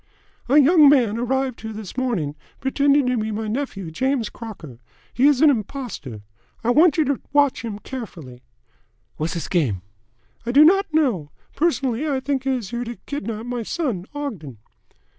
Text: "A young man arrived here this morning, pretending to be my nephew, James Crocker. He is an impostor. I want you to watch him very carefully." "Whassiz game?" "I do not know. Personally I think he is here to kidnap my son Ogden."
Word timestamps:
"A 0.49 0.57
young 0.57 0.89
man 0.89 1.19
arrived 1.19 1.61
here 1.61 1.73
this 1.73 1.95
morning, 1.95 2.33
pretending 2.59 3.05
to 3.05 3.17
be 3.17 3.29
my 3.29 3.47
nephew, 3.47 3.91
James 3.91 4.31
Crocker. 4.31 4.79
He 5.13 5.27
is 5.27 5.41
an 5.41 5.51
impostor. 5.51 6.23
I 6.63 6.71
want 6.71 6.97
you 6.97 7.05
to 7.05 7.21
watch 7.33 7.61
him 7.63 7.73
very 7.73 7.81
carefully." 7.83 8.41
"Whassiz 9.19 9.47
game?" 9.47 9.83
"I 10.43 10.51
do 10.53 10.65
not 10.65 10.91
know. 10.91 11.29
Personally 11.55 12.09
I 12.09 12.19
think 12.19 12.45
he 12.45 12.49
is 12.49 12.71
here 12.71 12.83
to 12.83 12.95
kidnap 13.05 13.45
my 13.45 13.61
son 13.61 14.07
Ogden." 14.15 14.57